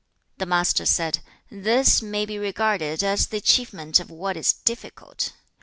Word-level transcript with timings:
2. 0.39 0.39
The 0.39 0.45
Master 0.47 0.85
said, 0.87 1.19
'This 1.51 2.01
may 2.01 2.25
be 2.25 2.39
regarded 2.39 3.03
as 3.03 3.27
the 3.27 3.37
achievement 3.37 3.99
of 3.99 4.09
what 4.09 4.35
is 4.35 4.51
difficult. 4.51 5.33